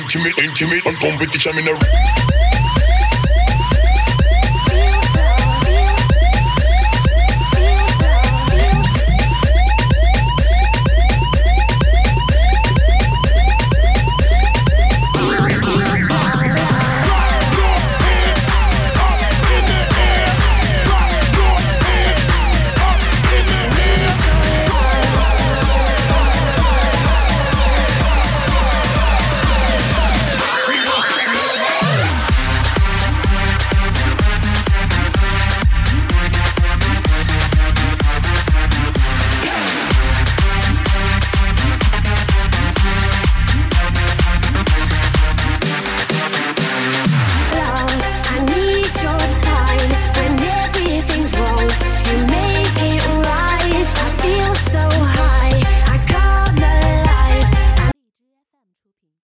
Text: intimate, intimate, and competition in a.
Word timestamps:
intimate, 0.00 0.38
intimate, 0.38 0.86
and 0.86 0.96
competition 0.98 1.58
in 1.58 1.68
a. 1.68 2.39